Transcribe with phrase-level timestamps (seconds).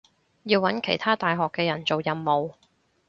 [0.45, 2.53] 要搵其他大學嘅人做任務